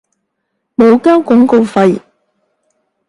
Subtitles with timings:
[0.75, 2.01] 冇交廣告費